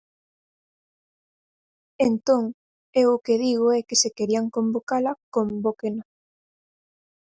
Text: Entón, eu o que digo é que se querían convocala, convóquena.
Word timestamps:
Entón, 2.09 2.43
eu 3.01 3.07
o 3.15 3.21
que 3.25 3.35
digo 3.45 3.67
é 3.77 3.81
que 3.87 3.99
se 4.01 4.09
querían 4.17 4.45
convocala, 4.55 5.11
convóquena. 5.35 6.03